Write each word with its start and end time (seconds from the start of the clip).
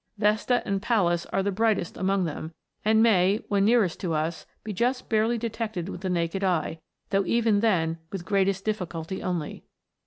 Vesta 0.17 0.63
and 0.65 0.81
Pallas 0.81 1.27
are 1.27 1.43
the 1.43 1.51
brightest 1.51 1.95
among 1.95 2.23
them, 2.23 2.55
and 2.83 3.03
may, 3.03 3.37
when 3.49 3.63
nearest 3.65 3.99
to 3.99 4.15
us, 4.15 4.47
be 4.63 4.73
just 4.73 5.09
barely 5.09 5.37
detected 5.37 5.89
with 5.89 6.01
the 6.01 6.09
naked 6.09 6.43
eye, 6.43 6.79
though 7.11 7.23
even 7.25 7.59
then 7.59 7.99
with 8.11 8.21
the 8.21 8.27
greatest 8.27 8.65
difficulty 8.65 9.21
only. 9.21 9.63